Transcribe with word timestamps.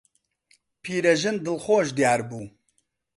پیرەژن 0.81 1.35
دڵخۆش 1.45 1.87
دیار 1.97 2.21
بوو. 2.29 2.41